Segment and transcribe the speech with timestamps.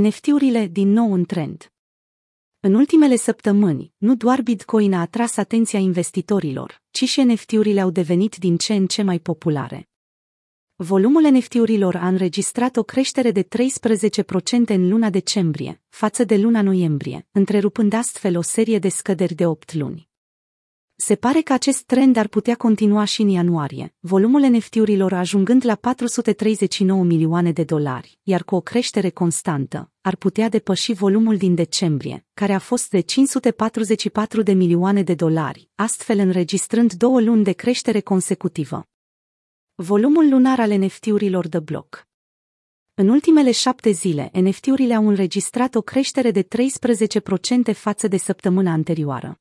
[0.00, 1.72] NFT-urile din nou în trend.
[2.60, 8.36] În ultimele săptămâni, nu doar Bitcoin a atras atenția investitorilor, ci și NFT-urile au devenit
[8.36, 9.88] din ce în ce mai populare.
[10.76, 13.48] Volumul NFT-urilor a înregistrat o creștere de 13%
[14.66, 19.74] în luna decembrie, față de luna noiembrie, întrerupând astfel o serie de scăderi de 8
[19.74, 20.08] luni.
[21.06, 25.74] Se pare că acest trend ar putea continua și în ianuarie, volumul NFT-urilor ajungând la
[25.74, 32.26] 439 milioane de dolari, iar cu o creștere constantă, ar putea depăși volumul din decembrie,
[32.34, 38.00] care a fost de 544 de milioane de dolari, astfel înregistrând două luni de creștere
[38.00, 38.86] consecutivă.
[39.74, 42.06] Volumul lunar al NFT-urilor de bloc
[42.94, 46.46] în ultimele șapte zile, NFT-urile au înregistrat o creștere de 13%
[47.74, 49.38] față de săptămâna anterioară.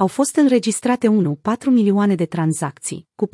[0.00, 3.28] Au fost înregistrate 1,4 milioane de tranzacții, cu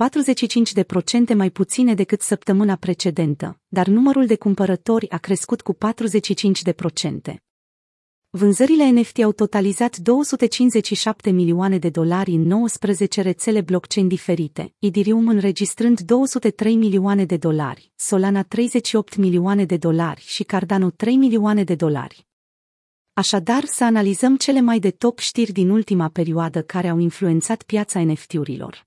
[1.32, 5.76] 45% mai puține decât săptămâna precedentă, dar numărul de cumpărători a crescut cu
[7.32, 7.34] 45%.
[8.30, 16.00] Vânzările NFT au totalizat 257 milioane de dolari în 19 rețele blockchain diferite, Ethereum înregistrând
[16.00, 22.26] 203 milioane de dolari, Solana 38 milioane de dolari și Cardano 3 milioane de dolari.
[23.16, 28.04] Așadar, să analizăm cele mai de top știri din ultima perioadă care au influențat piața
[28.04, 28.86] NFT-urilor.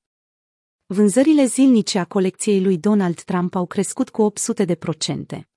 [0.86, 5.50] Vânzările zilnice a colecției lui Donald Trump au crescut cu 800 de procente.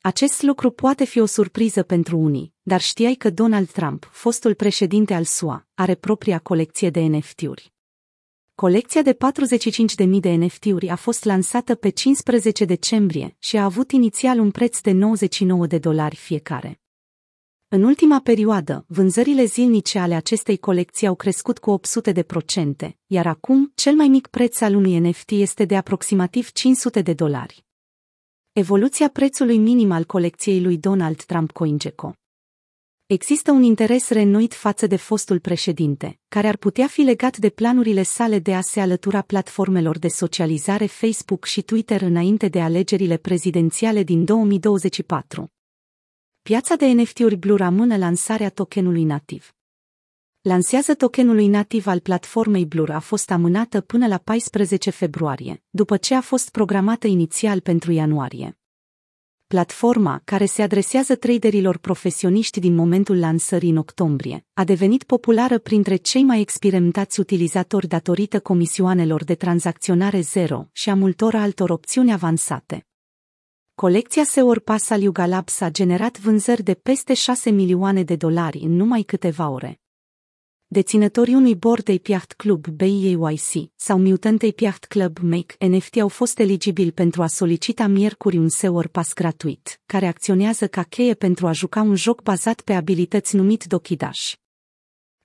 [0.00, 5.14] Acest lucru poate fi o surpriză pentru unii, dar știai că Donald Trump, fostul președinte
[5.14, 7.72] al SUA, are propria colecție de NFT-uri.
[8.54, 9.16] Colecția de
[10.04, 14.80] 45.000 de NFT-uri a fost lansată pe 15 decembrie și a avut inițial un preț
[14.80, 16.80] de 99 de dolari fiecare.
[17.72, 23.26] În ultima perioadă, vânzările zilnice ale acestei colecții au crescut cu 800 de procente, iar
[23.26, 27.64] acum, cel mai mic preț al unui NFT este de aproximativ 500 de dolari.
[28.52, 32.12] Evoluția prețului minim al colecției lui Donald Trump CoinGecko
[33.06, 38.02] Există un interes reînnoit față de fostul președinte, care ar putea fi legat de planurile
[38.02, 44.02] sale de a se alătura platformelor de socializare Facebook și Twitter înainte de alegerile prezidențiale
[44.02, 45.52] din 2024
[46.50, 49.54] piața de NFT-uri Blue rămâne lansarea tokenului nativ.
[50.40, 56.14] Lansează tokenului nativ al platformei Blur a fost amânată până la 14 februarie, după ce
[56.14, 58.58] a fost programată inițial pentru ianuarie.
[59.46, 65.96] Platforma, care se adresează traderilor profesioniști din momentul lansării în octombrie, a devenit populară printre
[65.96, 72.84] cei mai experimentați utilizatori datorită comisioanelor de tranzacționare zero și a multor altor opțiuni avansate.
[73.80, 78.58] Colecția Seor Pass al Yuga Labs a generat vânzări de peste 6 milioane de dolari
[78.58, 79.80] în numai câteva ore.
[80.66, 86.92] Deținătorii unui board Yacht Club BYC sau Mutant Yacht Club Make NFT au fost eligibili
[86.92, 91.82] pentru a solicita miercuri un Seor Pass gratuit, care acționează ca cheie pentru a juca
[91.82, 94.32] un joc bazat pe abilități numit Dokidash.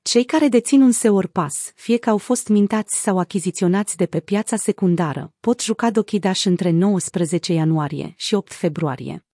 [0.07, 4.19] Cei care dețin un Seor Pass, fie că au fost mintați sau achiziționați de pe
[4.19, 9.25] piața secundară, pot juca Dokidash între 19 ianuarie și 8 februarie.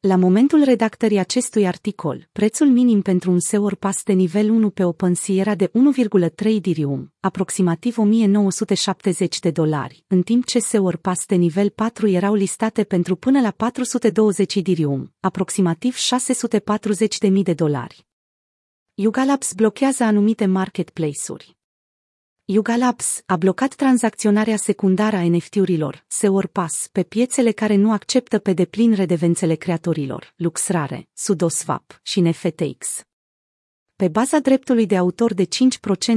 [0.00, 4.84] La momentul redactării acestui articol, prețul minim pentru un Seor Pass de nivel 1 pe
[4.84, 5.70] OpenSea era de
[6.46, 12.34] 1,3 dirium, aproximativ 1970 de dolari, în timp ce Seor Pass de nivel 4 erau
[12.34, 18.07] listate pentru până la 420 dirium, aproximativ 640.000 de dolari.
[19.00, 21.56] Yuga Labs blochează anumite marketplace-uri.
[22.44, 26.06] Yuga Labs a blocat tranzacționarea secundară a NFT-urilor,
[26.52, 33.02] Pass, pe piețele care nu acceptă pe deplin redevențele creatorilor, LuxRare, Sudoswap și NFTX.
[33.96, 35.48] Pe baza dreptului de autor de 5%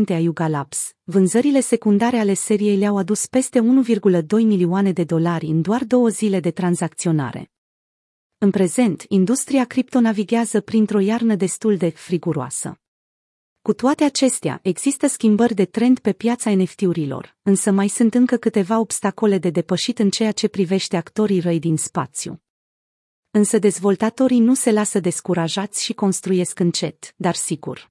[0.08, 5.62] a Yuga Labs, vânzările secundare ale seriei le-au adus peste 1,2 milioane de dolari în
[5.62, 7.51] doar două zile de tranzacționare.
[8.44, 12.80] În prezent, industria cripto navighează printr-o iarnă destul de friguroasă.
[13.62, 18.80] Cu toate acestea, există schimbări de trend pe piața NFT-urilor, însă mai sunt încă câteva
[18.80, 22.42] obstacole de depășit în ceea ce privește actorii răi din spațiu.
[23.32, 27.91] Însă dezvoltatorii nu se lasă descurajați și construiesc încet, dar sigur.